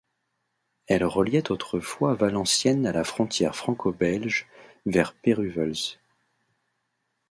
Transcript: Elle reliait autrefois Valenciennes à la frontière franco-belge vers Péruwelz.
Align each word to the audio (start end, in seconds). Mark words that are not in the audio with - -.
Elle 0.87 1.03
reliait 1.03 1.51
autrefois 1.51 2.15
Valenciennes 2.15 2.87
à 2.87 2.91
la 2.91 3.03
frontière 3.03 3.55
franco-belge 3.55 4.47
vers 4.87 5.13
Péruwelz. 5.13 5.99